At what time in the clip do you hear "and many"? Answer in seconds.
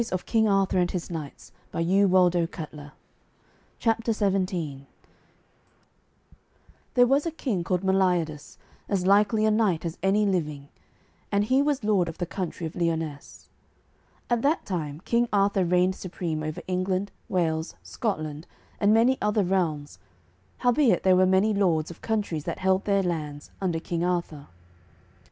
18.79-19.19